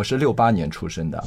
[0.00, 1.22] 我是六八年出生的，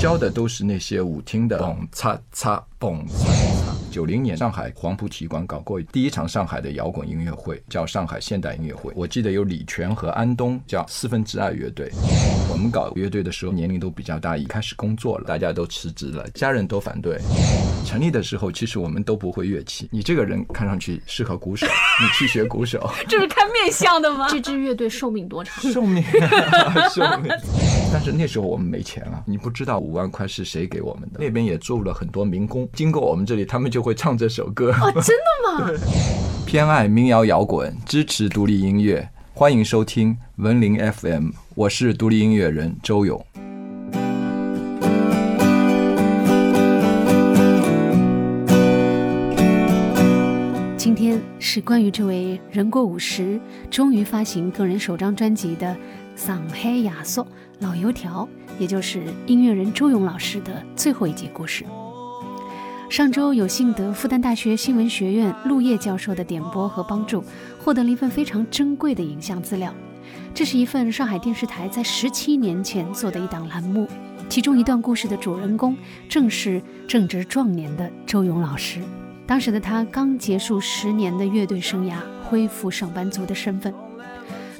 [0.00, 3.76] 教的都是那些舞厅的蹦擦擦蹦擦擦。
[3.88, 8.92] 九零年上海黄埔体育馆搞过第一场上海的摇滚音乐会，叫上海现代音乐会。
[8.96, 11.88] 我记得有李泉和安东，叫四分之二乐队。
[12.56, 17.20] 我们搞乐队的时候年龄都比较大，已开始工作了，大家都辞职了，家人都反对。
[17.84, 19.86] 成立的时候，其实我们都不会乐器。
[19.92, 21.66] 你这个人看上去适合鼓手，
[22.00, 22.90] 你去学鼓手。
[23.06, 24.26] 这是看面相的吗？
[24.32, 25.70] 这支乐队寿命多长？
[25.70, 26.02] 寿命，
[26.94, 27.30] 寿命。
[27.92, 31.20] 但是那时候我们没钱了，你不知道五万块是谁给我们的。
[31.20, 34.72] 那边也住了很多民工，经过我们这里，他们就会唱这首歌。
[34.80, 35.70] 哦，真的吗？
[36.46, 43.18] 偏爱民谣摇滚，支持独立音乐，欢迎收听文林 FM，我是独立音乐人周勇。
[50.76, 55.74] 今天是关于这位人过五十，终于发行个人首张专辑的
[56.14, 57.26] 上海亚索。
[57.60, 61.64] 老油条，也就是音乐人周勇老师的最后一集故事。
[62.90, 67.24] 上周有幸得复旦大学新闻学院陆叶教授的点拨和帮助，
[67.64, 69.72] 获得了一份非常珍贵的影像资料。
[70.34, 73.88] 这是一份上海电视台在十七年前做的一档栏目，
[74.28, 75.76] 其中一段故事的主人公
[76.08, 78.80] 正是正值壮年的周勇老师。
[79.26, 83.72] 当时的他刚结束十年的乐队生涯，恢复上班族的身份。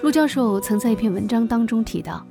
[0.02, 2.24] 陆教授曾在一篇文章当中提到。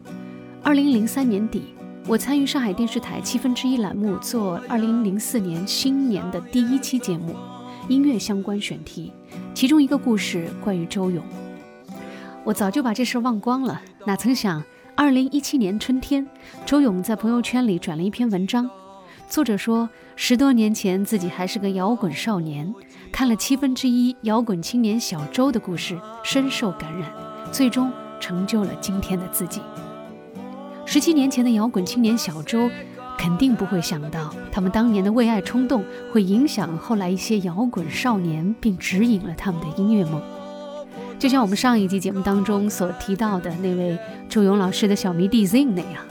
[0.61, 1.61] 二零零三年底，
[2.07, 7.35] 我参与上海电视台七分之一栏目做二零零四年新年的第一期节目，
[7.88, 9.13] 音乐相关选题，
[9.53, 11.23] 其中一个故事关于周勇。
[12.45, 14.63] 我早就把这事忘光了，哪曾想
[14.95, 16.27] 二零一七年春天，
[16.63, 18.69] 周勇在朋友圈里转了一篇文章，
[19.27, 22.71] 作者说十多年前自己还是个摇滚少年，
[23.11, 27.11] 看了七分之一摇滚青年小周的故事，深受感染，
[27.51, 29.59] 最终成就了今天的自己。
[30.85, 32.69] 十七年前的摇滚青年小周，
[33.17, 40.22] 肯定不会想到，他们当年的为爱冲动会影响后来一些摇滚少年，并指引了他们的音乐梦。
[41.18, 43.98] 就像我们上一集节目当中所提到的那位
[44.30, 46.06] 周勇老师的小迷弟 Z 那样，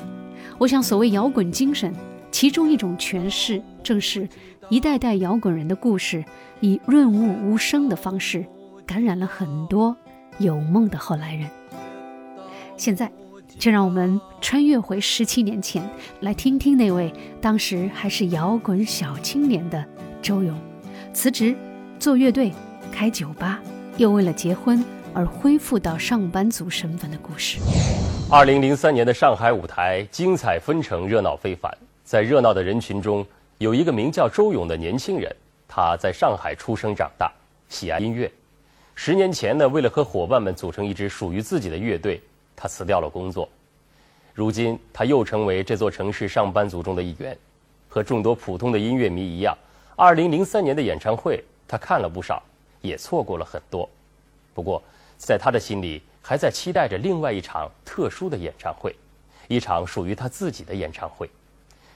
[0.59, 1.95] 我想所谓摇滚精神，
[2.31, 4.29] 其中一种诠释，正是
[4.69, 6.25] 一代代摇滚人的故事，
[6.61, 8.45] 以润物无声的方式，
[8.87, 9.97] 感染了很多
[10.39, 11.49] 有梦的后来人。
[12.77, 13.11] 现在。
[13.57, 15.89] 就让我们穿越回十七年前，
[16.19, 19.85] 来听听那位当时还是摇滚小青年的
[20.21, 20.59] 周勇，
[21.13, 21.55] 辞职
[22.01, 22.53] 做乐队、
[22.91, 23.63] 开酒吧，
[23.97, 27.60] 又为了结婚而恢复到上班族身份的故事。
[28.28, 31.72] 二零零三年的上海舞台精彩纷呈，热闹非凡。
[32.03, 33.25] 在热闹的人群中，
[33.59, 35.34] 有一个名叫周勇的年轻人，
[35.69, 37.31] 他在上海出生长大，
[37.69, 38.31] 喜爱音乐。
[38.97, 42.21] 十年前呢，为了和伙伴们组成一支属于自己的乐队。
[42.56, 43.49] 他辞掉了工作，
[44.32, 47.37] 如今他又成为这座城市上班族中的一员。
[47.88, 49.56] 和众多普通的音乐迷一样
[49.97, 52.43] ，2003年的演唱会他看了不少，
[52.84, 53.89] 也错过了很多。
[54.53, 54.81] 不过，
[55.17, 58.95] 在他的心里，还在期待着另外一场特殊的演唱会，
[59.49, 61.28] 一场属于他自己的演唱会。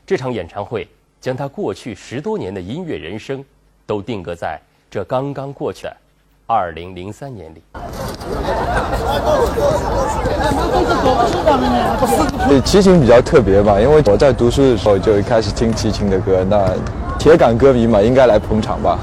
[0.07, 0.89] 这场演唱会
[1.21, 3.45] 将他过去十多年的音乐人生，
[3.87, 4.59] 都定格在
[4.91, 5.97] 这刚刚过去的
[6.47, 7.63] 2003年里。
[12.49, 16.75] 对齐秦比较特别吧，因为我在读书的时候就开始听齐秦的歌，那
[17.19, 18.99] 铁杆歌迷嘛，应该来捧场吧。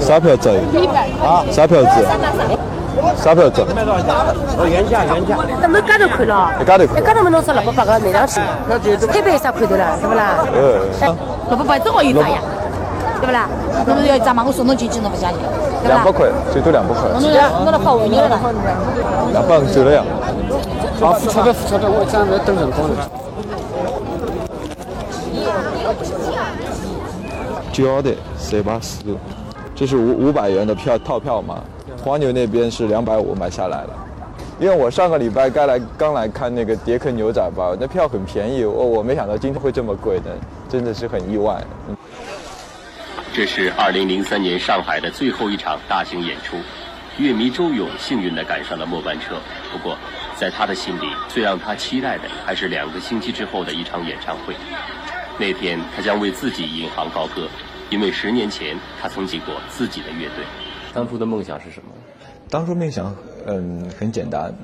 [0.00, 0.50] 啥票子？
[1.22, 1.88] 啊，啥票子？
[3.16, 3.62] 啥票子？
[4.58, 5.36] 哦，原价原价。
[5.60, 6.50] 那没干头亏了？
[6.58, 7.00] 没干头亏。
[7.00, 8.40] 干头没弄出六百八个那两是，
[9.06, 10.44] 特别少亏的了，是不啦？
[10.52, 10.80] 呃。
[11.48, 12.38] 六百八正好一扎呀。
[13.20, 13.48] 对不啦？
[13.86, 14.44] 那么要咋嘛？
[14.46, 15.38] 我送侬进去，侬不相信？
[15.86, 17.08] 两百块，最多两百块。
[17.20, 18.38] 弄了，弄了好五年了。
[19.32, 20.02] 两百走了呀。
[21.00, 22.94] 好，付钞票，付钞票，我这样在等人工呢。
[27.78, 29.04] 标的四八四，
[29.72, 31.62] 这是五五百元的票套票嘛？
[32.02, 33.90] 黄牛那边是两百五买下来了。
[34.58, 40.36] 因为我上个礼拜刚来刚来看那个迪克牛仔吧，那票很便宜，我我没想到今天会这么贵的，
[40.68, 41.62] 真的是很意外。
[43.32, 46.56] 这是2003年上海的最后一场大型演出，
[47.18, 49.36] 乐迷周勇幸运地赶上了末班车。
[49.70, 49.96] 不过，
[50.36, 54.56] 在他的心里，最让他期待的还是两个星期之后的一场演唱会。
[55.38, 57.46] 那天，他将为自己引吭高歌，
[57.90, 60.44] 因为十年前他曾经过自己的乐队。
[60.92, 61.90] 当初的梦想是什么？
[62.48, 63.14] 当初梦想，
[63.46, 64.54] 嗯，很简单，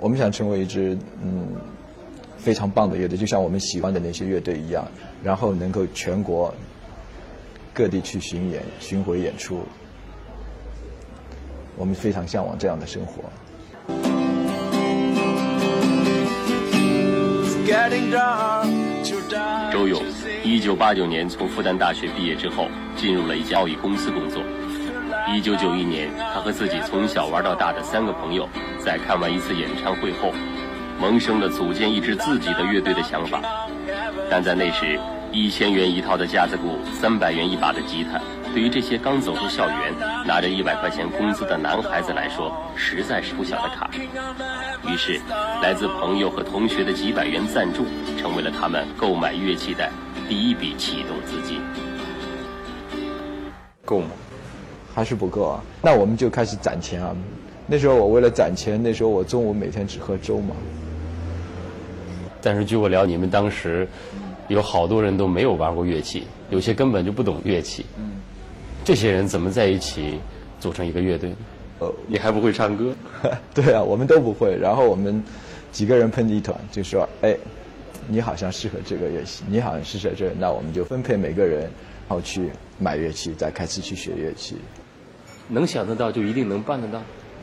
[0.00, 1.56] 我们想成为一支嗯
[2.36, 4.86] 非常棒的乐队，就像我们喜欢的那些乐队一样，
[5.22, 6.54] 然后能够全国。
[7.74, 9.62] 各地去巡演、巡回演出，
[11.74, 13.24] 我们非常向往这样的生活。
[19.72, 20.02] 周勇，
[20.52, 24.42] 一九八九年从复旦大学毕业之后，进入了一家贸易公司工作。
[25.26, 28.46] 一九九一年，他和自己从小玩到大的三个朋友，
[28.78, 30.30] 在看完一次演唱会后，
[31.00, 33.40] 萌生了组建一支自己的乐队的想法。
[34.30, 35.00] 但在那时，
[35.32, 38.20] 一千元一套的架子鼓，三百元一把的吉他，
[38.52, 39.94] 对于这些刚走出校园、
[40.26, 43.88] 拿着一百块钱工资的男孩子来说，实在是不小的卡。
[44.86, 45.18] 于是，
[45.62, 47.86] 来自朋友和同学的几百元赞助，
[48.18, 49.90] 成为了他们购买乐器的
[50.32, 51.60] 第一笔启动资金。
[53.84, 54.06] 够吗？
[54.94, 55.62] 还是不够啊？
[55.82, 57.14] 那我们就开始攒钱啊！
[57.66, 60.56] 那时候我为了攒钱，那时候我中午每天只喝粥嘛。
[62.40, 63.86] 但是据我了解，你们当时
[64.48, 67.84] 有好多人都没有玩过乐器，有些根本就不懂乐器。
[67.98, 68.12] 嗯，
[68.86, 70.18] 这些人怎么在一起
[70.58, 71.36] 组成一个乐队呢？
[71.80, 72.94] 呃，你还不会唱歌？
[73.52, 74.56] 对啊，我们都不会。
[74.58, 75.22] 然后我们
[75.72, 77.36] 几个人碰一团，就说：“哎，
[78.08, 81.70] 你好像适合这个乐器，你好像适合这个，那我们就分配每个人，然
[82.10, 84.56] 后去买乐器，再开始去学乐器。”
[85.48, 87.02] 能想得到就一定能办得到？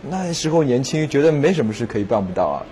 [0.10, 2.66] 那时候年轻，觉得没什么事可以办不到啊。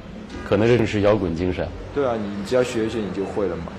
[0.47, 1.67] 可能这是摇滚精神。
[1.93, 3.71] 对啊，你只要学一学，你就会了嘛。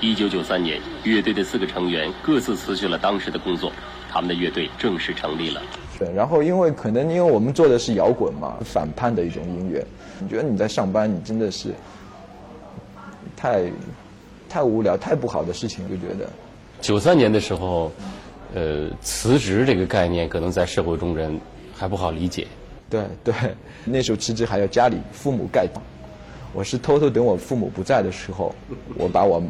[0.00, 3.72] 一九九三年，乐队的四个成员各自辞去了当时的工作，
[4.10, 5.62] 他们的乐队正式成立了。
[5.98, 9.84] 对，然后因为可能因为我们做的是摇滚嘛，反叛的一种音乐，
[10.20, 11.70] 你觉得你在上班，你真的是
[13.36, 13.70] 太
[14.48, 16.28] 太无聊、太不好的事情，就觉得。
[16.80, 17.92] 九三年的时候，
[18.54, 21.38] 呃，辞职这个概念可能在社会中人
[21.74, 22.46] 还不好理解。
[22.88, 23.34] 对对，
[23.84, 25.82] 那时候辞职还要家里父母盖章，
[26.52, 28.54] 我是偷偷等我父母不在的时候，
[28.96, 29.42] 我把我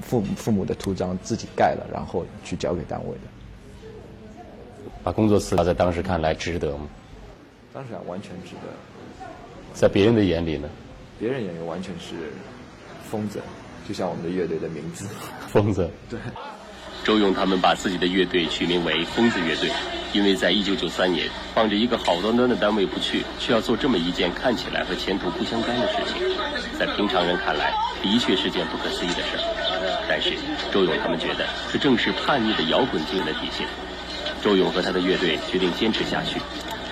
[0.00, 3.20] 父父母的图章自己盖了，然后去交给单位的。
[5.02, 6.88] 把工作辞了，在当时看来值得吗？
[7.72, 9.24] 当然完全值得。
[9.74, 10.68] 在别人的眼里呢？
[11.18, 12.14] 别人眼里完全是
[13.10, 13.40] 疯子，
[13.88, 15.06] 就像我们的乐队的名字。
[15.48, 15.90] 疯子。
[16.08, 16.18] 对。
[17.02, 19.70] 周勇他们把自己的乐队取名为“疯子乐队”。
[20.12, 26.22] 因为在一九九三年，放着一个好端端的单位不去，却要做这么一件看起来和前途不相干的事情，
[26.78, 27.72] 在平常人看来，
[28.02, 30.04] 的确是件不可思议的事儿。
[30.08, 30.34] 但是
[30.70, 33.66] 周勇他们觉得，这正是叛逆的摇滚精神的体现。
[34.42, 36.40] 周勇和他的乐队决定坚持下去，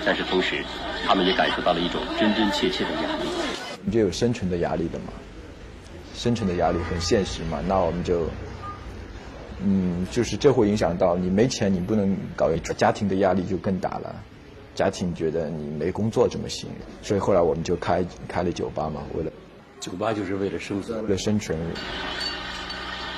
[0.05, 0.65] 但是同时，
[1.05, 3.29] 他们也感受到了一种真真切切的压力。
[3.83, 5.13] 你就有生存的压力的嘛？
[6.19, 7.59] 生存的压力很现实嘛？
[7.65, 8.27] 那我们就。
[9.61, 14.13] 嗯，就是这会影响到你没钱，你不能搞家庭的压力就更大了。
[14.75, 16.69] 家庭觉得你没工作怎么行？
[17.01, 19.31] 所以后来我们就开开了酒吧嘛，为了
[19.79, 21.57] 酒吧就是为了生存，为了生存。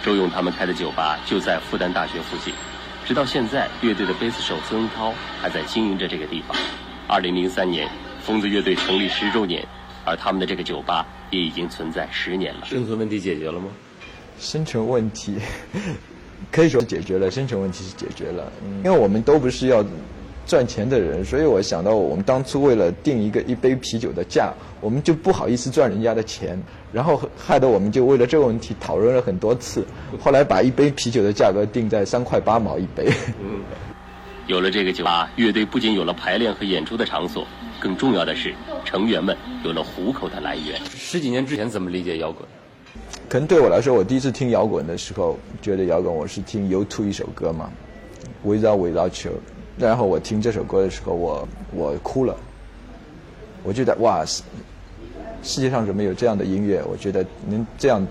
[0.03, 2.53] 周勇他们开的酒吧就在复旦大学附近，
[3.05, 6.57] 直到现在，乐队的贝斯手曾涛还在经营着这个地方。
[7.07, 7.87] 二零零三年，
[8.23, 9.67] 疯子乐队成立十周年，
[10.05, 12.61] 而他们的这个酒吧也已经存在十年了。
[12.65, 13.67] 生存问题解决了吗？
[14.39, 15.35] 生存问题。
[16.51, 18.51] 可以说解决了生存问题是解决了，
[18.83, 19.85] 因为我们都不是要
[20.45, 24.51] 赚钱的人，所以我想到我们当初为了定一个一杯啤酒的价，
[24.81, 26.59] 我们就不好意思赚人家的钱，
[26.91, 29.85] 然后害得我们就为了这个问题讨论了很多次，
[30.19, 33.05] 后来把一杯啤酒的价格定在三块八毛一杯。
[33.39, 33.61] 嗯，
[34.47, 37.47] 有了这个酒吧，乐队不仅有了排练和演出的场所，
[37.79, 38.53] 更重要的是
[38.83, 40.79] 成员们有了糊口的来源。
[40.89, 42.45] 十几年之前怎么理解摇滚？
[43.29, 47.71] 可能对我来说，我第一次听摇滚的时候，觉得摇滚我是听 U2 一首歌嘛
[48.45, 49.33] ，Without Without You。
[49.77, 52.35] 然后我听这首歌的时候，我我哭了。
[53.63, 56.83] 我觉得哇，世界上怎么有这样的音乐？
[56.91, 58.05] 我觉得能这样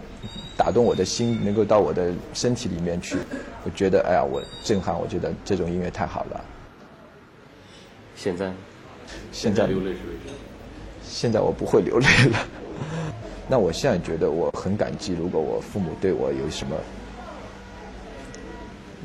[0.56, 3.18] 打动我的心，能够到我的身体里面去。
[3.64, 4.98] 我觉得哎呀，我震撼。
[4.98, 6.44] 我觉得这种音乐太好了。
[8.16, 8.52] 现在，
[9.32, 9.98] 现在流泪是
[11.02, 12.46] 现在我不会流泪了。
[13.48, 16.76] 那我现在觉得我很感激，如果我父母对我有什么，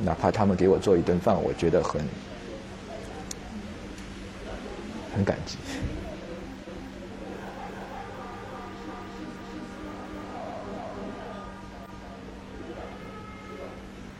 [0.03, 2.01] 哪怕他们给我做一顿饭，我觉得很
[5.15, 5.57] 很感激。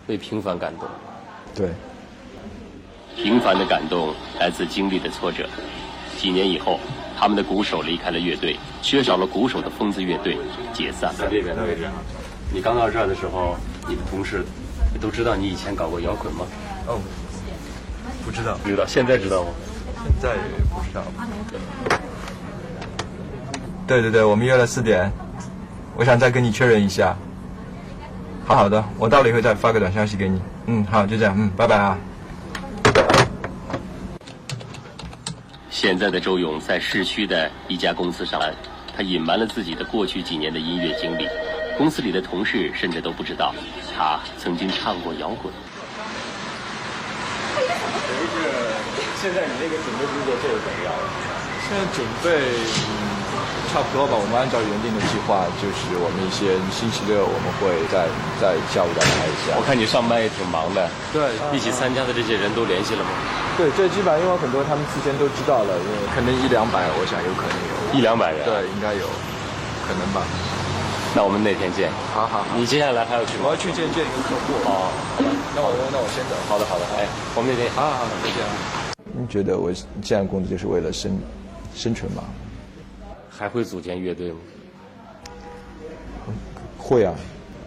[0.08, 0.88] 为平凡感动。
[1.54, 1.70] 对。
[3.16, 5.48] 平凡的感动来自经历的挫折。
[6.18, 6.80] 几年以后。
[7.18, 10.38] 他们的鼓手离开了乐队，缺少了鼓手的疯子乐队
[10.74, 11.16] 解散。
[11.18, 11.88] 在这边的位置。
[12.54, 13.56] 你刚到这儿的时候，
[13.88, 14.44] 你的同事
[15.00, 16.46] 都知道你以前搞过摇滚吗？
[16.88, 17.00] 哦，
[18.26, 18.58] 不知道。
[18.62, 19.50] 不知道，现在知道吗？
[20.04, 20.36] 现在
[20.74, 21.04] 不知道。
[23.88, 25.10] 对对对，我们约了四点，
[25.96, 27.16] 我想再跟你确认一下。
[28.46, 30.40] 好好的，我到了以后再发个短消息给你。
[30.68, 31.34] 嗯，好，就这样。
[31.36, 31.98] 嗯，拜拜啊。
[35.72, 38.54] 现在的周勇在市区的一家公司上班，
[38.96, 41.28] 他隐瞒了自己的过去几年的音乐经历，
[41.76, 43.52] 公司里的同事甚至都不知道
[43.98, 45.52] 他曾经唱过摇滚。
[47.58, 48.46] 有一个，
[49.22, 50.94] 现在你那个准备工作做的怎么样？
[51.68, 53.25] 现在准备、嗯、
[53.74, 54.14] 差不多吧。
[54.16, 58.08] 我们按照原定的计划，就是我们一些星期六我们会在
[58.42, 59.54] 在下午再来一下。
[59.58, 63.12] 我看你上班也挺忙的，对，一起参加的这些人都联系了吗？
[63.56, 68.44] 对，这基本上因为很多他们事先都知道了，因为可能一两百，我想有可能有一两百人。
[68.44, 69.08] 对，应该有，
[69.88, 70.24] 可能吧。
[71.16, 71.88] 那我们那天见。
[72.14, 72.46] 好好好。
[72.60, 73.48] 你接下来还要去吗？
[73.48, 74.60] 我要去见见一个客户。
[74.68, 74.92] 哦，
[75.56, 76.36] 那我那我先走。
[76.52, 77.72] 好的好的，哎，我们那天。
[77.72, 78.44] 好好好，再见。
[79.16, 81.18] 你觉得我现在工作就是为了生
[81.74, 82.24] 生存吗？
[83.38, 84.38] 还会组建乐队吗？
[86.78, 87.14] 会啊，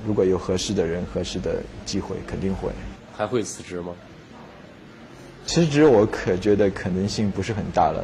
[0.06, 2.70] 如果有合适的人、合适的机会，肯定会。
[3.16, 3.92] 还会辞职吗？
[5.44, 8.02] 辞职我可觉得可能性不是很大了，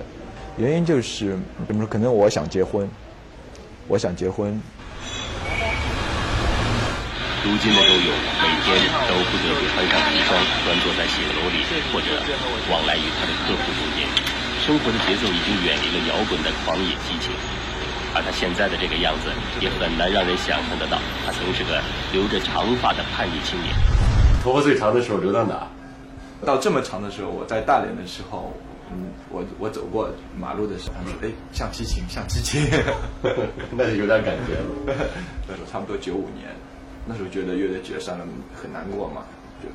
[0.59, 1.88] 原因就是怎么说？
[1.88, 2.88] 可能我想结婚，
[3.88, 4.61] 我想结婚。
[7.44, 8.76] 如今的周勇每天
[9.09, 12.06] 都不得不穿上西装，端坐在写字楼里，或者
[12.71, 14.04] 往来于他的客户中间。
[14.64, 17.28] 生活的节奏已经远离了摇滚的狂野激情，
[18.16, 19.28] 而他现在的这个样子，
[19.61, 21.83] 也很难让人想象得到，他曾是个
[22.14, 23.76] 留着长发的叛逆青年。
[24.42, 25.68] 头发最长的时候留到哪？
[26.47, 28.56] 到这么长的时候，我在大连的时候，
[28.90, 32.64] 嗯，我我走过马路的时候，他说：“哎，像激情，像激情。”
[33.76, 34.97] 那就有点感觉了。
[35.47, 36.49] 那时候差不多九五年，
[37.04, 38.25] 那时候觉得乐队解散了
[38.56, 39.28] 很难过嘛，
[39.62, 39.68] 就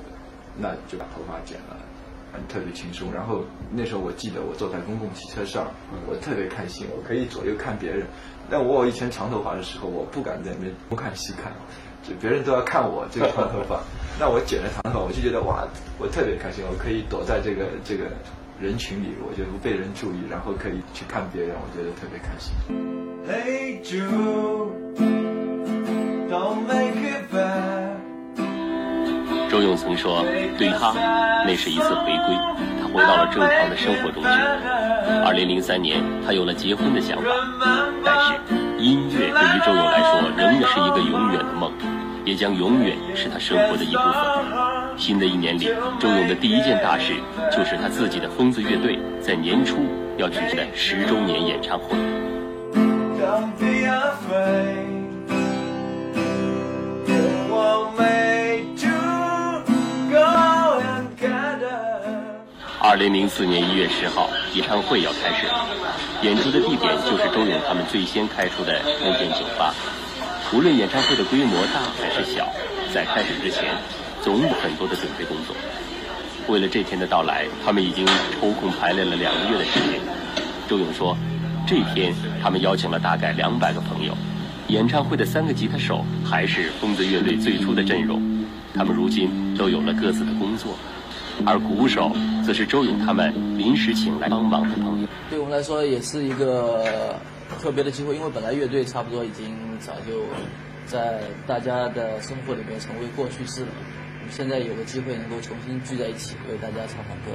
[0.58, 1.78] 那就把头发剪了。
[2.48, 5.68] 特别轻松，然后那时候我记得我坐在公共汽车上，
[6.08, 8.06] 我特别开心，我可以左右看别人。
[8.50, 11.52] 但我以前长头发的时候，我不敢在那边东看西看，
[12.02, 13.82] 就别人都要看我这个长头发。
[14.20, 15.68] 那我剪了长头发，我就觉得哇，
[16.00, 18.06] 我特别开心，我可以躲在这个这个
[18.60, 22.56] 人群里，我就不被人注意，然后可以去看别人，我觉得特别开心。
[23.28, 24.72] Hey Jude,
[26.28, 27.99] don't make it bad.
[29.50, 30.24] 周勇曾说
[30.58, 30.94] ：“对他，
[31.44, 32.38] 那是一次回归，
[32.80, 34.30] 他回到了正常的生活中去。”
[35.26, 37.24] 二零零三年，他有了结婚的想法，
[38.06, 38.34] 但是
[38.78, 41.72] 音乐对于周勇来说仍然是一个永远的梦，
[42.24, 44.14] 也将永远是他生活的一部分。
[44.96, 47.14] 新的一年里，周勇的第一件大事
[47.52, 49.78] 就是他自己的疯子乐队在年初
[50.18, 51.98] 要举行的十周年演唱会。
[62.82, 65.68] 二零零四年一月十号，演唱会要开始了。
[66.22, 69.76] 演出的地点就是周勇他们最先开出的那间酒吧。
[70.54, 72.48] 无论演唱会的规模大还是小，
[72.94, 73.76] 在开始之前，
[74.24, 75.54] 总有很多的准备工作。
[76.48, 78.06] 为了这天的到来，他们已经
[78.40, 80.00] 抽空排练了两个月的时间。
[80.70, 81.18] 周勇说，
[81.68, 84.18] 这天他们邀请了大概两百个朋友。
[84.70, 88.22] 演唱会的三个吉他手还是疯子乐队最初的阵容，
[88.74, 90.78] 他们如今都有了各自的工作。
[91.46, 92.12] 而鼓手
[92.46, 95.08] 则是周勇他们临时请来帮忙的朋友。
[95.30, 97.16] 对我们来说也是一个
[97.60, 100.26] 特别的机会，因为本来乐队差不多已经早就
[100.86, 103.68] 在大家的生活里面成为过去式了。
[104.30, 107.32] 现在有个机会能够重新聚在一起，为大家唱唱歌，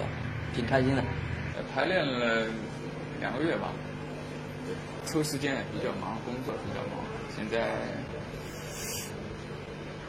[0.54, 1.02] 挺开心的。
[1.74, 2.46] 排练了
[3.20, 3.72] 两个月吧，
[5.06, 7.02] 抽时间也比较忙，工作比较忙，
[7.36, 7.66] 现在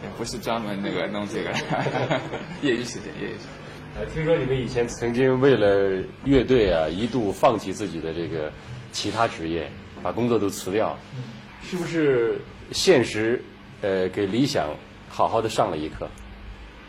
[0.04, 1.50] 也不是专门那个弄这个，
[2.62, 3.65] 业余时间，业余时间。
[3.98, 8.52] 呃，听说你们以前曾经为了乐队啊，一度放弃自己的这个
[8.92, 9.72] 其他职业，
[10.04, 10.98] 把工作都辞掉，
[11.64, 12.38] 是不是
[12.74, 13.42] 现实
[13.82, 14.76] 呃给理想
[15.08, 16.10] 好好的上了一课？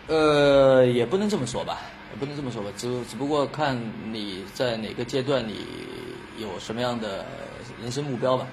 [0.09, 1.79] 呃，也不能这么说吧，
[2.13, 5.65] 也不能这么说吧，只只不过看你在哪个阶段，你
[6.39, 7.25] 有什么样的
[7.81, 8.49] 人生目标吧。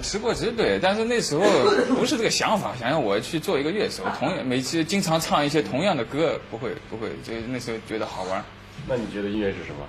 [0.00, 1.42] 辞过职对，但是那时候
[1.96, 8.44] 不是这个想法，想要我去做一个乐手，同样每次经常唱一些同样的歌，不会不会，就那时候觉得好玩。
[8.86, 9.86] 那你觉得音乐是什么？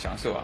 [0.00, 0.42] 享受啊。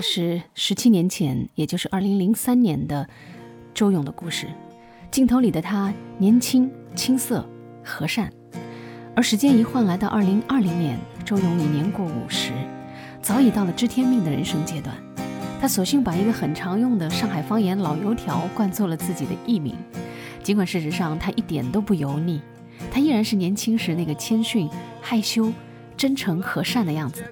[0.00, 3.08] 是十七年前，也就是二零零三年的
[3.74, 4.46] 周勇的故事。
[5.10, 7.44] 镜头里的他年轻、青涩、
[7.84, 8.32] 和善，
[9.14, 12.52] 而时间一晃来到二零二零年，周勇已年过五十，
[13.20, 14.96] 早已到了知天命的人生阶段。
[15.60, 19.76] 他索性把一个很常用的上海方言“老油条”灌作了自己的艺名，
[20.42, 22.40] 尽管事实上他一点都不油腻，
[22.90, 24.70] 他依然是年轻时那个谦逊、
[25.02, 25.52] 害羞、
[25.96, 27.22] 真诚、和善的样子。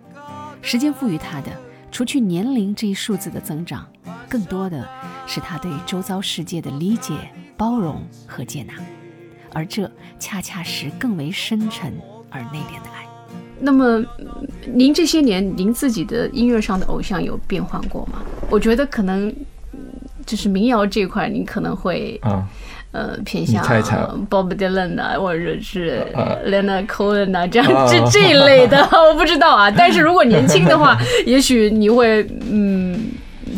[0.60, 1.50] 时间赋予他的，
[1.90, 3.86] 除去年龄这一数字的增长，
[4.28, 4.88] 更多的
[5.26, 7.14] 是他对周遭世界的理解、
[7.56, 8.74] 包容和接纳，
[9.52, 11.92] 而这恰恰是更为深沉
[12.30, 13.06] 而内敛的爱。
[13.60, 14.04] 那么，
[14.72, 18.22] 您这些年您自己的音乐上的偶像有变换过吗？
[18.48, 19.34] 我觉得可能
[20.24, 22.46] 就是民谣这块，您可能会啊，
[22.92, 23.96] 呃偏向你猜猜
[24.30, 28.78] Bob Dylan 啊，或者是啊 Leonard Cohen 啊，这样啊这这一类的，
[29.10, 29.70] 我不知道啊。
[29.70, 32.98] 但是如果年轻的话，也许你会嗯。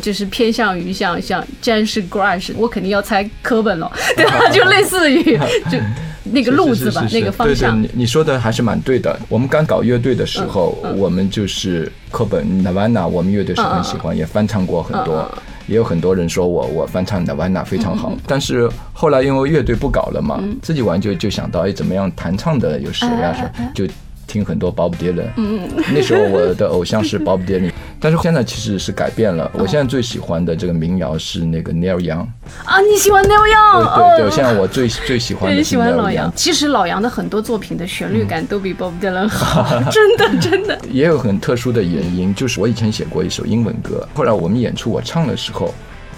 [0.01, 4.49] 就是偏向于像像詹士 Grash，我肯定要猜科本了， 对吧？
[4.51, 5.37] 就类似于
[5.69, 5.77] 就
[6.33, 7.89] 那个路子吧，那个方向对。
[7.89, 9.19] 对，你你说的还是蛮对的。
[9.29, 15.29] 我们刚搞乐队的时候，嗯我们就是科本 Nirvana，我们乐队是很喜欢，也翻唱过很多。
[15.67, 23.87] 嗯也有很多人说我我翻唱 Nirvana 非常好，但是后来因为乐队不搞了嘛，嗯自己玩就就想到哎怎么样弹唱的有谁啊什么就。
[24.26, 27.70] 听很多 Bob Dylan，嗯那时候我的偶像是 Bob Dylan，
[28.00, 29.50] 但是现在其实是改变了。
[29.52, 32.27] 我现在最喜欢的这个民谣是那个 Neil Young，
[32.64, 34.16] 啊，你喜欢 Neil Young？
[34.16, 36.33] 对对，对现在我最最喜欢，的是喜欢老杨。。
[36.35, 40.79] 其实老杨的很多作品的旋律感都比 Bob Dylan 好， 真的真的。
[40.90, 45.75] 也有很特殊的原因，就是我以前写过一首英文歌，后来我们演出我唱的时候，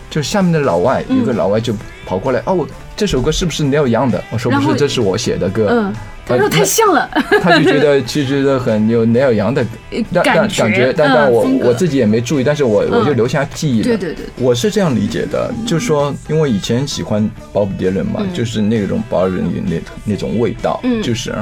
[0.08, 1.74] 就下面的老外，有个老外就
[2.06, 2.64] 跑过来，哦，
[2.96, 4.22] 这首歌是不是 Neil Young 的？
[4.30, 5.68] 我说不是，这是我写的歌。
[5.70, 5.92] 嗯，
[6.26, 7.08] 他说呃太像了，
[7.42, 9.64] 他就觉得其实很有 Neil Young 的
[10.12, 13.84] 但 感觉感觉，但嗯但我我自己也没注意，但是我嗯我就留下记忆了。
[13.84, 21.34] 对对对我是这样理解的，就是说，因为以前喜欢 Bob Dylan 嘛，就是那种 Bob Dylan 那那种味道，嗯就是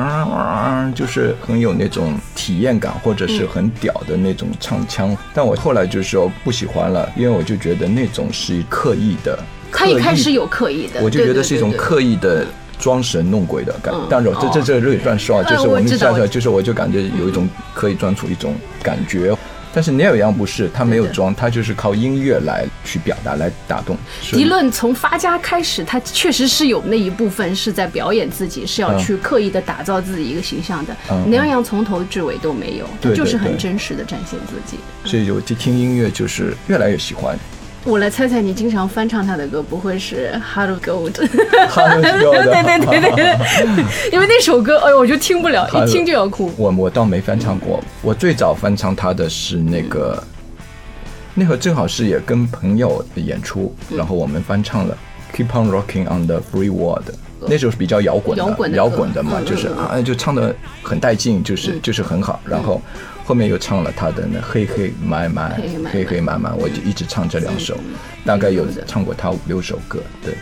[0.95, 5.17] 就是很有那种体验感，或者是很屌的那种唱腔。
[5.35, 9.39] 但我后来就是说不喜欢了，因为我就觉得那种是刻意的。
[9.73, 12.45] 他一开始有刻意的，我就觉得是一种刻意的
[12.81, 14.07] 装神弄鬼的感嗯。
[14.11, 19.37] 但是这这这这也乱说啊，呃就是我们就是我就感觉有一种可以装出一种感觉。
[19.73, 23.97] 但是 Neil Young 不是，他没有装，他就是靠音乐来去表达、来打动。
[24.21, 30.97] 迪伦从发家开始，他确实是有那一部分是在表演自己，是要嗯去刻意的打造自己一个形象的。
[31.13, 34.77] 嗯那样从头至尾都没有，他就是很真实的展现自己。
[35.05, 37.39] 所以我就听音乐就是越来越喜欢。
[37.85, 41.13] 我来猜猜，你经常翻唱他的歌，不会是《Heart of Gold》？
[41.13, 46.53] 对 对对对对对，因为那首歌，哎呦，我就听不了，一听就要哭。
[46.59, 50.23] 我我倒没翻唱过，我最早翻唱他的是那个，
[51.35, 54.97] 那会儿正好是也跟朋友演出，嗯然后我们翻唱了
[55.37, 57.09] 《Keep on Rocking on the Free World》。
[57.49, 58.45] 那时候是比较摇滚的，
[58.77, 62.39] 摇滚的嘛，嗯就是啊，就唱的很带劲，就是就是很好。
[62.45, 62.79] 然后
[63.25, 67.77] 后面又唱了他的那黑黑买买黑黑满满黑黑满满，我就一直唱这两首，
[68.25, 70.35] 大概有唱过他五六首歌，对。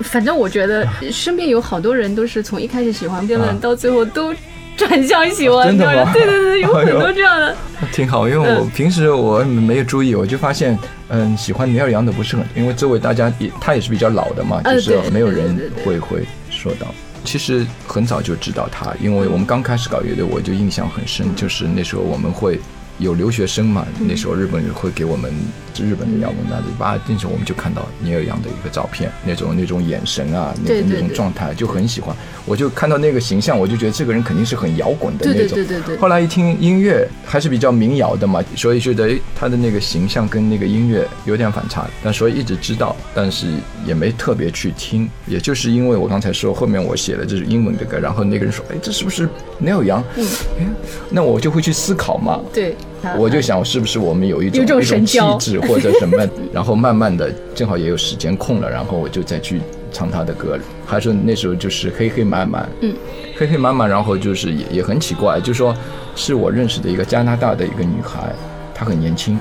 [0.00, 3.58] 反正我觉得身边有好多人都是从一开始喜欢 Dylan，、啊。
[3.60, 4.32] 到最后都
[4.76, 7.56] 转向喜欢对对对，有 很多这样的。
[7.92, 16.94] 挺好，因为我平时我没有注意，我就发现，嗯，喜欢尼尔杨的不是很，因为周围大家也他也是比较老的嘛，就是没有人会会说到。
[17.24, 22.58] 其实很早就知道他，因为我们刚开始搞乐队，我就印象很深，就是那时候我们会
[22.98, 25.32] 有留学生嘛，嗯那时候日本人会给我们
[25.76, 35.56] 日本的摇滚那里吧，那时候我们就看到尼尔杨的一个照片，那种那种眼神啊，那种那种对对对状态就很喜欢，我就看到那个形象，我就觉得这个人肯定是很摇滚的那种。
[35.56, 43.46] 对对对对后来一听音乐还是比较民谣的嘛，所以觉得诶他的那个形象跟那个音乐有点反差，但所以一直知道，但是
[43.86, 45.08] 也没特别去听。
[45.26, 49.28] 也就是因为我刚才说后面我写的这是英文的歌，然后那个人说，哎，这是不是
[49.62, 50.02] Neil Young？
[50.16, 50.74] 嗯，
[51.10, 52.40] 那我就会去思考嘛。
[52.52, 56.16] 对，他我就想，是不是我们有一种有一种一种气质或者什么，
[56.52, 59.60] 然后慢慢的，正好也有时间空了，然后我就再去
[59.92, 60.58] 唱他的歌。
[60.86, 62.94] 还是那时候就是黑黑满满，嗯，
[63.36, 65.74] 黑黑满满，然后就是也也很奇怪，就说
[66.16, 68.32] 是我认识的一个加拿大的一个女孩，
[68.74, 69.38] 她很年轻，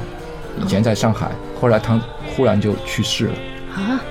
[0.62, 2.00] 以前在上海，后来她
[2.36, 3.34] 忽然就去世了。
[3.74, 4.02] 啊，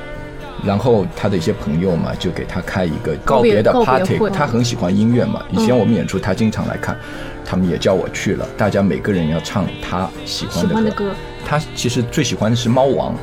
[0.65, 4.31] 然后他的一些朋友嘛，就给他开一个告别的 party 会。
[4.31, 6.97] 他很喜欢音乐嘛，以前我们演出他经常来看，
[7.45, 8.47] 他们也叫我去了。
[8.57, 10.09] 大家每个人要唱他。
[10.25, 11.13] 喜欢的歌
[11.45, 13.15] 他其实最喜欢的是猫王，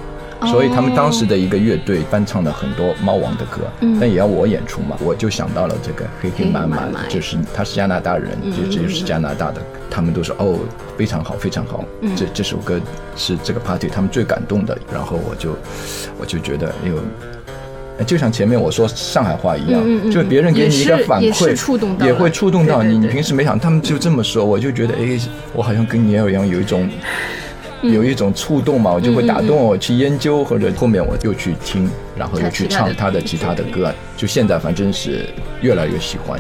[0.46, 3.62] 所以他们当时的一个乐队翻唱了很多猫王的歌，
[4.00, 10.60] 但也要我演出嘛，我就想到了这个黑黑满满就是他是加拿大人，就这就是加拿大的，他们都说哦
[10.98, 11.84] 非常好非常好，
[12.16, 12.80] 这这首歌
[13.16, 15.56] 是这个 party 他们最感动的，然后我就
[16.20, 16.96] 我就觉得哎呦。
[18.08, 22.96] 就像前面我说上海话一样，嗯嗯嗯就别人给你一个反馈，也会触动到你。
[22.96, 25.20] 你对对对平时没想，他们就这么说，我就觉得，哎，
[25.54, 26.90] 我好像跟你也一样，有一种嗯
[27.84, 35.28] 有一种触动嘛，我就会打动我去研究，或者后面我又去听，然后又去唱他的其他的歌，就现在反正是
[35.62, 36.40] 越来越喜欢。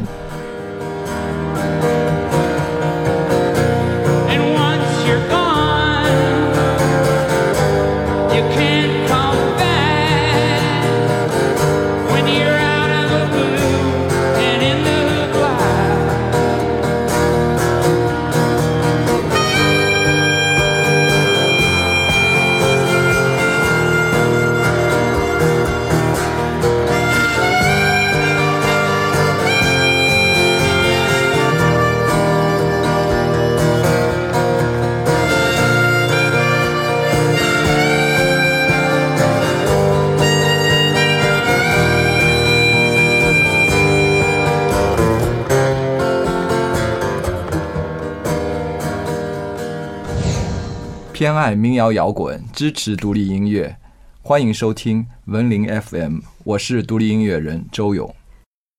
[51.23, 53.73] 偏爱民谣摇滚，支持独立音乐，
[54.21, 58.13] 欢迎收听文林 FM，我是独立音乐人周勇。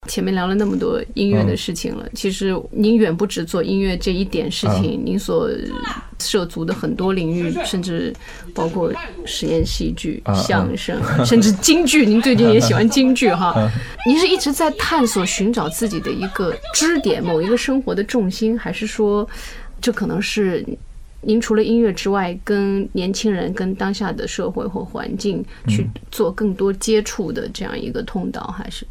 [0.08, 5.48] 前面聊了那么多音乐的事情了，其实您远不止做音乐这一点事情，您所
[6.18, 8.12] 涉足的很多领域，甚至
[8.54, 8.92] 包括
[9.24, 12.04] 实验戏剧、啊相声，甚至京剧。
[12.04, 13.54] 您最近也喜欢京剧哈？
[14.06, 19.26] 您是一直在探索、寻找自己的一个支点，某一个生活的重心，还是说，
[19.80, 20.62] 这可能是？
[21.26, 28.86] 您除了音乐之外，跟年轻人、跟当下的社会或环境去做更多接触的这样一个通道，还是？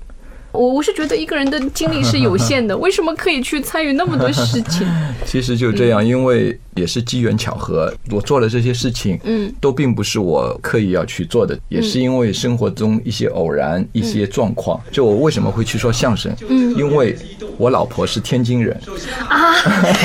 [0.52, 4.88] 我我是觉得一个人的精力是有限的， 为什么可以去参与那么多事情？
[5.26, 14.80] 其实就这样，因为也是机缘巧合，我做了这些事情，嗯，都并不是我刻意要去做的，也是因为生活中一些偶然、一些状况。
[14.92, 16.32] 就我为什么会去说相声？
[16.48, 17.18] 嗯，因为
[17.58, 18.76] 我老婆是天津人，
[19.28, 19.56] 啊，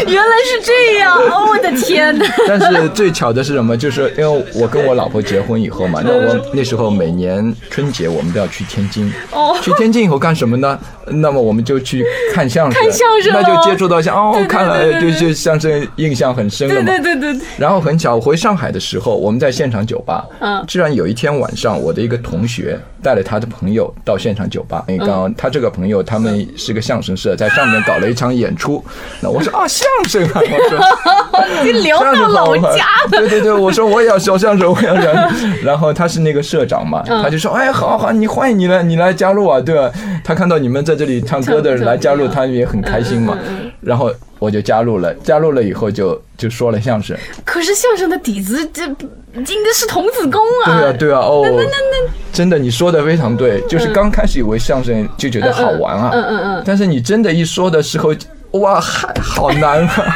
[0.07, 1.17] 原来是这样！
[1.17, 2.27] 哦，我的天哪！
[2.47, 3.77] 但是最巧的是什么？
[3.77, 9.13] 就是因为我跟我老婆结婚以后嘛，那我那时候每年春节我们都要去天津。
[9.33, 10.79] 哦去天津以后干什么呢？
[11.07, 16.87] 那么我们就去看相声，看相声那就哦接触到像哦看了就就相声印象很深了对嘛。
[16.87, 20.25] 对对对对，然后很巧，我回上海的时候，我们在现场酒吧。
[20.41, 24.85] 嗯居然有一天晚上，我的一个同学带了他的朋友到现场酒吧。
[24.89, 28.85] 因为刚刚他这个朋友他们是个相声社，在上面搞了一场演出。
[29.21, 30.79] 那我说啊， 相声啊，我说。
[31.65, 33.11] 你聊相声到老好家了。
[33.11, 35.35] 对对对，我说我也要学相声，我要然
[35.65, 39.91] 然后他是那个社长嘛，嗯他就说，哎，好好，你欢迎你来，你来加入啊，对吧？
[40.25, 43.37] 他看到你们在这里唱歌的人来加入，他也很开心嘛。
[43.81, 47.17] 然后我就加入了，加入了以后就就说了相声。
[47.45, 50.89] 可是相声的底子，这应该是童子功啊对啊！
[50.89, 58.15] 啊，对啊，哦，那那那真的，你说的非常对，就是刚开始以为相声就觉得好玩啊，嗯嗯嗯但是你真的一说的时候，
[58.53, 59.91] 哇，还好难啊。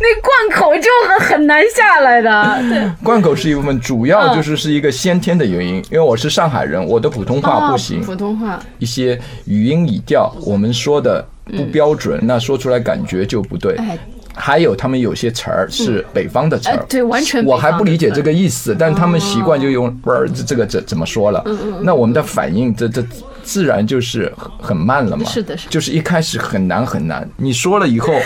[0.00, 2.58] 那贯口就很很难下来的。
[2.68, 8.00] 对，贯口是一部分，主要就是是一个先天的原因，因为我是上海人，我的普通话不行。
[8.00, 8.58] 哦，普通话。
[8.78, 11.24] 一些语音语调我们说的
[11.56, 13.74] 不标准，那说出来感觉就不对。
[13.76, 13.98] 哎。
[14.40, 21.42] 还有他们有些词儿是北方的词儿哎，对完全我还不理解这个意思，但他们习惯就哦用不是这这个怎怎么说了？
[21.44, 21.80] 嗯。
[21.82, 23.04] 那我们的反应这这
[23.48, 25.24] 自然就是很很慢了嘛。
[25.24, 28.12] 是的是的就是一开始很难很难，你说了以后。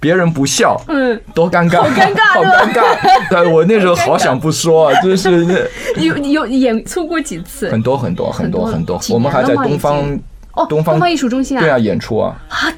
[0.00, 3.30] 别人不笑，嗯，多尴尬，好尴尬 好尴尬。
[3.30, 5.54] 对我那时候好想不说啊， 就是那
[5.98, 7.70] 有有演出过几次？
[7.70, 10.02] 很多很多很多很多我们还在东方
[10.52, 12.68] 哦，东方艺术中心啊，对啊演出啊啊，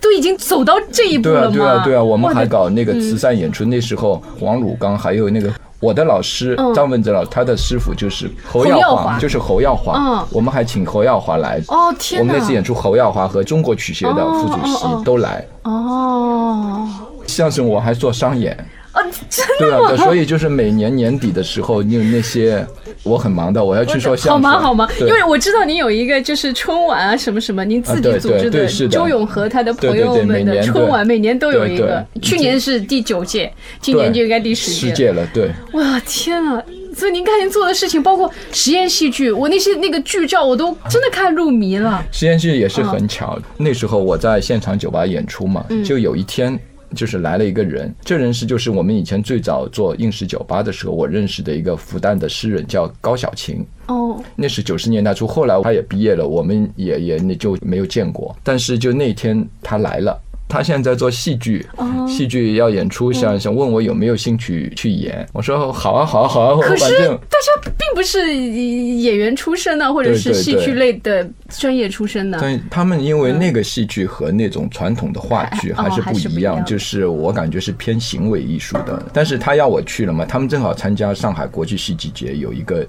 [0.00, 1.56] 都已经走到这一步对啊了吗？
[1.56, 5.50] 对啊对啊，我们还搞那个慈善演出，那时候黄汝刚还有那个。
[5.86, 10.26] 我的老师嗯张文哲老师，他的师傅就是侯耀华华，就是侯耀华嗯。
[10.32, 11.62] 我们还请侯耀华来。
[11.68, 15.46] 哦天哪我们那次演出，侯耀华和中国曲协的副主席都来。
[15.62, 16.88] 哦
[17.26, 18.56] 相声我还做商演，
[18.96, 19.88] 哦， 真的吗？
[19.90, 22.66] 对，所以就是每年年底的时候，你有那些
[23.02, 24.32] 我很忙的，我要去说相声。
[24.32, 32.20] 好忙好忙，因为我知道您有一个就是春晚啊什么什么，您自己组织对对是的周永和他的朋友们的春晚，每年都有一个对。
[32.20, 34.88] 对去年是第九届，今年就应该第十届。
[34.88, 35.50] 十届了，对。
[35.72, 36.62] 哇天啊！
[36.94, 42.02] 所以您看您做的事情，包括实验戏剧，我那些那个剧照我都真的看入迷了。
[42.10, 46.58] 实验剧也是很巧，那时候我在现场酒吧演出嘛，就有一天
[46.94, 53.64] 就是来了一个人，这人是就是我们以前最早做应试酒吧的时候，我认识的一个复旦的诗人叫高小琴。
[53.86, 58.36] 哦，那是九十年代初，后来他也毕业了，我们也也那就没有见过。
[58.42, 65.26] 但是就那天他来了，他现在在做戏剧，哦戏剧要演出，想想问我有没有兴趣去演。
[65.32, 72.38] 我说好啊，好啊，好啊，可是大家并不是演员出身的，或者是对对戏剧类的专业出身的。
[72.40, 79.02] 但他们因为那个戏剧和那种传统的话剧还还是哦还不一样，是不一样就是我感觉是偏行为艺术的。
[79.12, 82.86] 但是他要我去了嘛，他们正好参加上海国际戏剧节有一个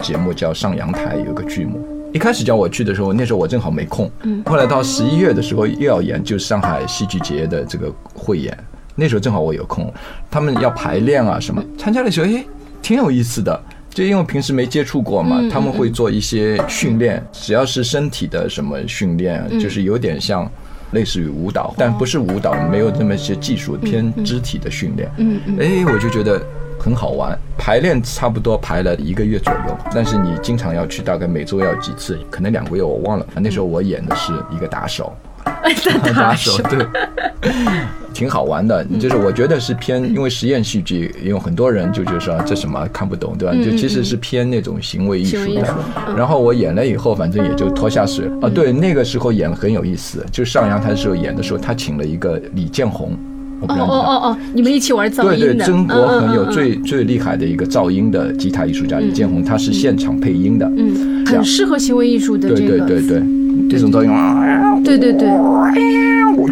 [0.00, 1.97] 节目叫上阳台，有个剧目。
[2.12, 4.10] 一开始叫我去的时候，那时候我正好没空。
[4.22, 4.42] 嗯。
[4.46, 8.56] 后来到十一月的时候又要演，就是上海戏剧节的这个汇演，
[8.94, 9.92] 那时候正好我有空，
[10.30, 12.44] 他们要排练啊什么，参加的时候，诶，
[12.80, 13.60] 挺有意思的。
[13.90, 19.58] 就因为平时没接触过嘛，嗯他们会做一些训练，只要是身体的什么训练，嗯。
[19.58, 20.48] 就是有点像
[20.92, 25.10] 类似于舞蹈，但不是舞蹈，没有那么些技术，偏肢体的训练。
[25.16, 26.40] 嗯嗯，哎，我就觉得
[26.78, 27.36] 很好玩。
[27.56, 33.26] 排练差不多排了一个月左右，但是你经常要去，大概每周要几次，可能两个月我忘了。
[33.36, 35.12] 那时候我演的是一个打手，
[36.14, 36.86] 打手 对，
[38.14, 38.84] 挺好玩的。
[38.98, 43.54] 就是我觉得是偏，因为实验戏剧，因为很多人就觉得说这什么看不懂，对吧？
[43.54, 45.74] 嗯就其实是偏那种行为艺术的
[46.16, 48.48] 然后我演了以后，反正也就脱下水啊。
[48.48, 53.16] 对，那个时候演很有意思，就上阳台的时候演的时候，他请了一个李建宏，
[53.60, 53.76] 我不哦。
[53.78, 60.70] 哦哦哦，你们一起玩噪音对对，音的，中国恒有最最厉害的一个噪音的吉他艺术家李建宏，他是现场配音的。
[60.76, 63.22] 嗯，很适合行为艺术的对这个，对对对，
[63.70, 65.28] 这种噪音啊，对对对，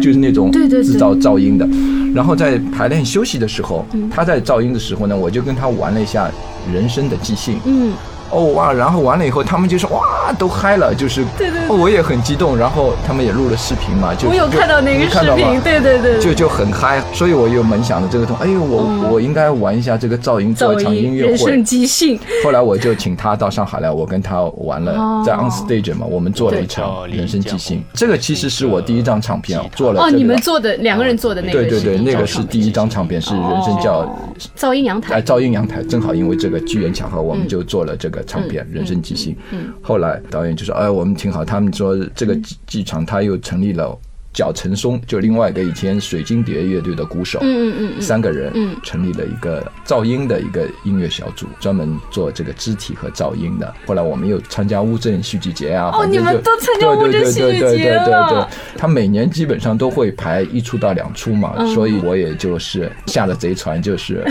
[0.01, 0.83] 就是那种对对对。
[0.83, 1.67] 制造噪音的。
[2.13, 4.09] 然后在排练休息的时候，嗯。
[4.09, 6.29] 他在噪音的时候呢，我就跟他玩了一下
[6.73, 7.57] 人生的即兴。
[7.65, 7.91] 嗯，
[8.31, 11.67] 哦哇，然后完了以后，他们就说哇都嗨了，就是对对对。
[11.69, 21.29] 哦我也很激动，然后他们也录了视频嘛，就我有就看到那个视频，对对对，就就很嗨，所以我有猛想的这个东，哎呦，我、我应该玩一下这个噪音，做一场音乐会。
[21.29, 21.63] 人生。
[21.63, 25.23] 即兴，后来我就请他到上海来，我跟他玩了，哦。
[25.25, 27.83] 在 on stage 嘛，我们做了一场人生即兴。
[27.93, 30.17] 这个其实是我第一张唱片，做了、哦，这个。
[30.17, 34.17] 你们做的两个人做的那个对对对，那个是第一张唱片，是人生叫
[34.57, 35.15] 噪音阳台。
[35.15, 39.33] 哎，噪音阳台，正好因为这个机缘巧合，我们就做了这个唱片《人生即兴》。
[39.51, 43.97] 嗯后来导演就说：“哎，我们挺好。”他们说这个剧剧场他又成立了。
[44.33, 53.73] 叫陈松就另外一个以前水晶碟乐队的鼓手，嗯嗯嗯三个人嗯成立了一个噪音的一个音乐小组，专门做这个肢体和噪音的。
[53.87, 64.23] 后来我们又参加乌镇戏剧节啊，哦反正就你们都参加乌镇戏剧对对对对节对对了对，他每年基本上都会排一出到两出嘛，嗯所以我也就是下了贼船，就是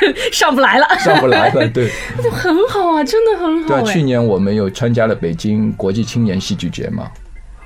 [0.32, 1.90] 上不来了，上不来了， 对。
[2.22, 7.08] 就很好啊，真的很好对去年我们有参加了北京国际青年戏剧节嘛，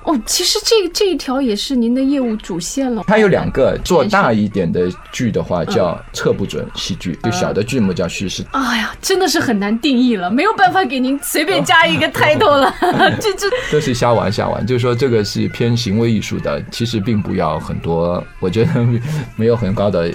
[0.04, 3.04] 哦，其实这这一条也是您的业务主线了。
[3.06, 8.44] 它有两个，做大一点的剧的话叫测不准戏剧，就小的剧目叫叙事。
[8.52, 12.74] 哎呀，真的是很难定义了，没有办法给您随便加一个 title 了。
[13.20, 18.86] 这这这是瞎玩瞎玩，就是说这个是偏行为艺术的，其实并不要很多，我觉得
[19.36, 20.10] 没有很高的，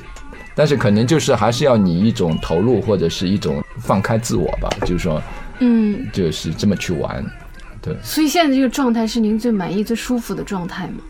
[0.56, 5.22] 但是可能就是还是要你一种投入或者是一种放开自我吧，就是说
[5.60, 7.24] 嗯，就是这么去玩，
[7.82, 11.04] 对所以现在这个状态是您最满意、最舒服的状态吗？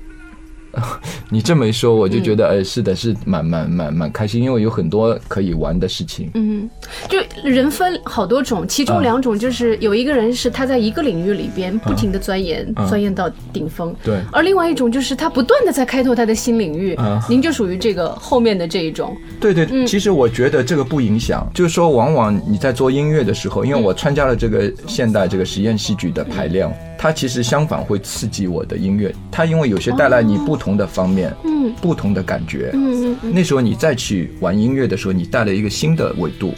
[1.30, 6.30] 你这么一说，我就觉得，哎，是的，是蛮蛮蛮蛮开心，因为有很多可以玩的事情。
[6.34, 6.70] 嗯，
[7.10, 13.96] 就人分好多种，其中啊两种就是有一个人是他在一个领域里边不停的钻研，啊钻研到顶峰。
[14.04, 16.94] 对而另外一种就是他不断的在开拓他的新领域。
[16.96, 19.16] 啊您就属于这个后面的这一种。
[19.40, 26.70] 对对，嗯其实我觉得这个不影响，就是说，往往你在做音乐的时候，因为我参加了这个现代这个实验戏剧的排练，
[27.06, 31.72] 它其实相反会刺激我的音乐，它因为有些带来你不同的方面，嗯。
[31.80, 33.32] 不同的感觉，嗯嗯嗯。
[33.32, 36.56] 那时候你再去玩音乐的时候，你带了一个新的维度，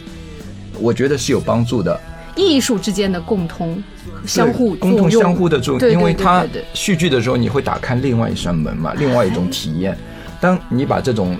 [0.80, 2.00] 我觉得是有帮助的。
[2.34, 3.82] 艺术之间的共通、
[4.24, 5.20] 相互对共同用。
[5.20, 9.94] 相互的作用，因为它戏剧的时候，你会打开另外一扇门嘛，另外一种体验。
[10.40, 11.36] 当你把这种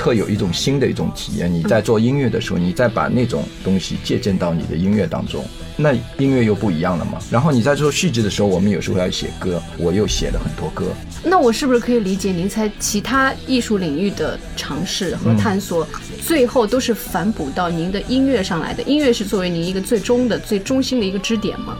[0.00, 5.44] 特有一种新的一种体验，你在做音乐的时候，你再把那种东西借鉴到你的音乐当中，
[5.76, 7.18] 那音乐又不一样了嘛。
[7.30, 10.86] 然后你在做戏剧的时候，我们有时候要写歌，我又写了很多歌。
[11.22, 15.86] 那我是不是可以理解您在其他艺术领域的尝试和探索，
[16.22, 18.82] 最后都是反哺到您的音乐上来的？
[18.84, 21.76] 音乐是作为您一个最终的、最中心的一个支点吗？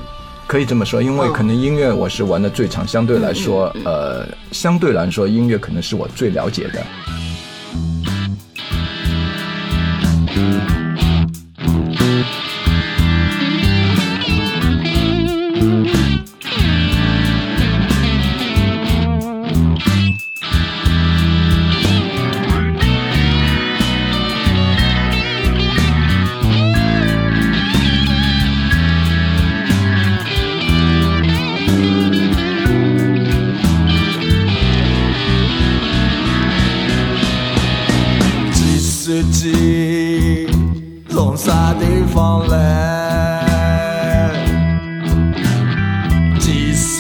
[0.46, 6.84] 可以这么说，因为嗯可能音乐我是玩的最长，相对来说，呃，相对来说，音乐可能是我最了解的。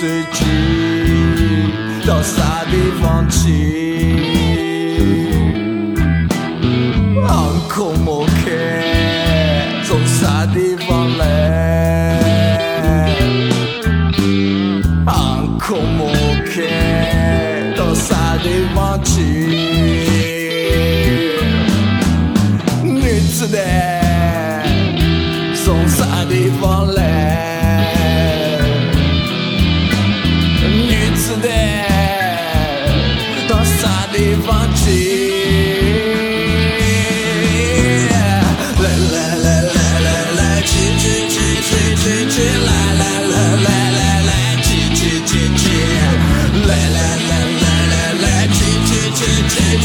[0.00, 2.64] 计司机到啥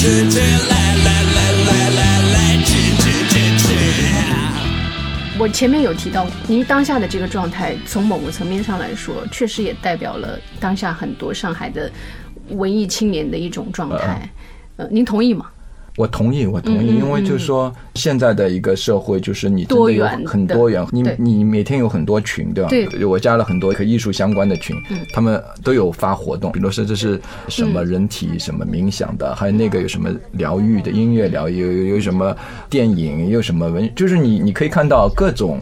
[0.08, 2.46] 来来来来来来。
[5.38, 11.91] 我前面有提到，您当下的这个状态，从某个层面上来说，确实也代表了当下很多上海的
[12.50, 14.30] 文艺青年的一种状态。
[14.78, 15.48] 呃，您同意吗？
[15.96, 22.70] 我同意，我同意，因为就是说，现在的一个社会就是你真的有很多元，你你每天有很多群，对吧？
[22.70, 32.36] 对我加了很多和艺术相关的群嗯，他们都有发活动，比如说这是什么人体什么冥想的，还有那个有什么疗愈的音乐疗愈，有有有什么
[32.70, 35.60] 电影，有什么文，就是你你可以看到各种。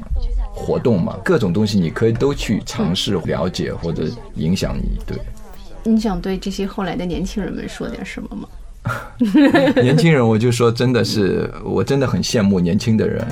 [0.55, 4.03] 活动嘛，各种东西你可以都去尝试了解或者
[4.35, 5.17] 影响你，对。
[5.83, 8.47] 你想对这些后来的年轻人们说点什么吗？
[9.81, 13.25] 年轻人，我就说真的是，我真的很羡慕年轻的人，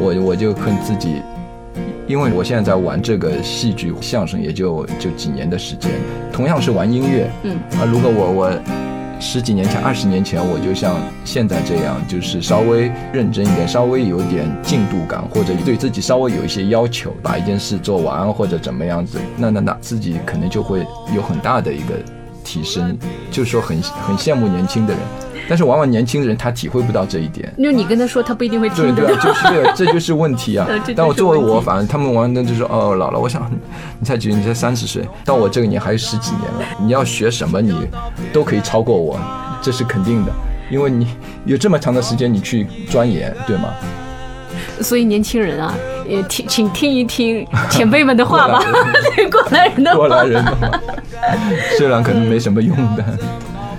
[0.00, 1.22] 我我就恨自己，
[2.06, 5.90] 因为我现在在玩这个戏剧相声，也就就几年的时间，
[6.32, 7.56] 同样是玩音乐，嗯。
[7.80, 8.52] 啊，如果我我
[9.20, 21.94] 十几年前、二十年前，我就像现在这样，就是稍微认真一点，稍微有点进度感，或者对自己稍微有一些要求，把一件事做完或者怎么样子，那那那自己可能就会有很大的一个
[22.48, 22.96] 提升，
[23.30, 25.02] 就是说很很羡慕年轻的人，
[25.46, 27.52] 但是往往年轻人他体会不到这一点。
[27.58, 30.66] 因为你跟他说，他不一定会听对对啊，就是 这就是问题啊。
[30.96, 33.50] 但我作为我，反正他们玩的就说哦，老了，我想
[34.00, 37.74] 你才几，你才三十岁，到我这个年还有十几年了，你要学什么你
[38.32, 39.20] 都可以超过我，
[39.60, 40.32] 这是肯定的，
[40.70, 41.06] 因为你
[41.44, 43.68] 有这么长的时间你去钻研，对吗？
[44.80, 45.74] 所以年轻人啊，
[46.08, 48.62] 也听，请听一听前辈们的话吧，
[49.14, 49.96] 对过来人的话。
[49.96, 50.80] 过来人的话，
[51.76, 53.04] 虽然可能没什么用的，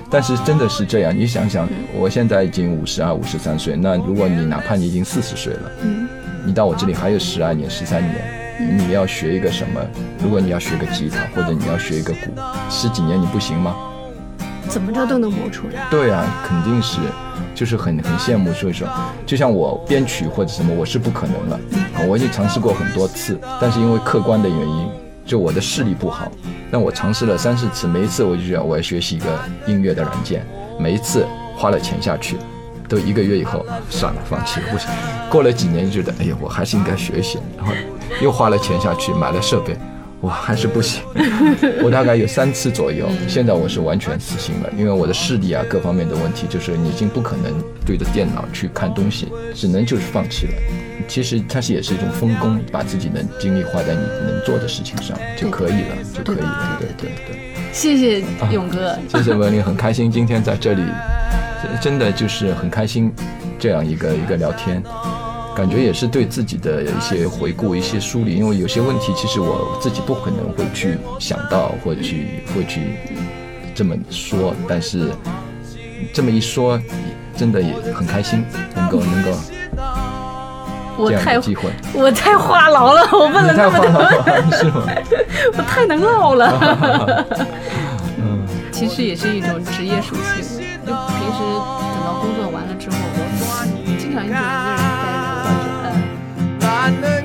[0.10, 1.16] 但是真的是这样。
[1.18, 6.08] 你想想，我现在已经五十二、五十三岁，那如果你哪怕你已经四十岁了，嗯
[6.46, 9.82] 你到我这里还有十二年、十三年，你要学一个什么？
[10.24, 12.32] 如果你要学个吉他，或者你要学一个鼓，
[12.70, 13.76] 十几年你不行吗？
[14.70, 15.88] 怎么着都能磨出来。
[15.90, 17.00] 对啊，肯定是，
[17.56, 18.54] 就是很很羡慕。
[18.54, 18.88] 所以说，
[19.26, 21.60] 就像我编曲或者什么，我是不可能了。
[22.08, 24.88] 我已经尝试过很多次，但是因为客观的原因，
[25.26, 26.32] 就我的视力不好。
[26.72, 29.28] 但我尝试了三四次，每一次我就觉得我要学习一个
[29.66, 30.46] 音乐的软件，
[30.80, 31.26] 每一次
[31.58, 32.38] 花了钱下去，
[32.88, 34.88] 都一个月以后算了，放弃了，不行。
[35.30, 37.74] 过了几年就觉得，哎呀，我还是应该学习，然后
[38.22, 39.76] 又花了钱下去买了设备。
[40.22, 41.02] 我还是不行，
[41.82, 47.54] 我大概有三次左右， 现在我是完全死心了，因为我的视力啊各方面的问题，就是你已经不可能
[47.86, 50.54] 对着电脑去看东西，只能就是放弃了。
[51.08, 56.78] 其实它是也是一种分工，把自己的精力花在你能做的事情上就可以了，就可以了。
[56.80, 57.40] 对对对。
[57.72, 58.22] 谢谢
[58.52, 60.82] 勇哥，谢谢文林，很开心今天在这里，
[61.80, 63.12] 真的就是很开心
[63.58, 64.84] 这样一个一个聊天。
[65.60, 72.80] 感觉也是对自己的一些回顾、一些梳理，因为有些问题其实我自己不可能会去想到，或者去会去
[73.76, 75.12] 这么说，但是
[76.14, 76.80] 这么一说，
[77.36, 79.32] 真的也很开心，能够能够
[80.98, 81.70] 这样我太的机会。
[81.94, 84.88] 我太话痨了，我问了你太那么话多，痨了是吗？
[85.58, 87.26] 我太能唠了。
[88.18, 90.42] 嗯， 其实也是一种职业属性。
[90.86, 94.79] 就平时等到工作完了之后，我经常就一个人。
[96.90, 97.19] 哪能